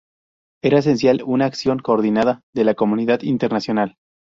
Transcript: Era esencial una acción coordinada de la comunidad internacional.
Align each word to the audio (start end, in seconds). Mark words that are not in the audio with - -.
Era 0.63 0.79
esencial 0.79 1.21
una 1.27 1.45
acción 1.45 1.77
coordinada 1.77 2.41
de 2.55 2.63
la 2.63 2.73
comunidad 2.73 3.21
internacional. 3.21 3.97